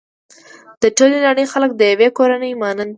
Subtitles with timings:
[0.81, 2.89] د ټولې نړۍ خلک د يوې کورنۍ مانند دي.